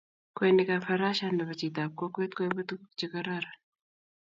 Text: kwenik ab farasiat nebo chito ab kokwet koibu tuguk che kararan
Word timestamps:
kwenik 0.35 0.69
ab 0.75 0.83
farasiat 0.87 1.33
nebo 1.35 1.53
chito 1.59 1.79
ab 1.83 1.91
kokwet 1.99 2.31
koibu 2.35 2.61
tuguk 2.67 2.91
che 2.97 3.05
kararan 3.11 3.59